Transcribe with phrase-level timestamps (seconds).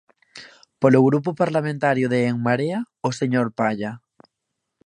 [0.81, 3.91] Polo Grupo Parlamentario de En Marea, o señor Palla.